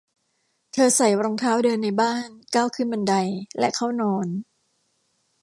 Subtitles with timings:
[0.73, 3.13] เธอใส่รองเท้าเดินในบ้าน ก้าวขึ้นบันได
[3.59, 4.27] และเข้านอน